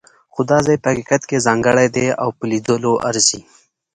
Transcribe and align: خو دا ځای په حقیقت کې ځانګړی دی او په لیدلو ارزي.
خو 0.33 0.41
دا 0.51 0.57
ځای 0.65 0.77
په 0.81 0.87
حقیقت 0.91 1.21
کې 1.29 1.43
ځانګړی 1.45 1.87
دی 1.95 2.07
او 2.21 2.29
په 2.37 2.43
لیدلو 2.51 2.93
ارزي. 3.09 3.41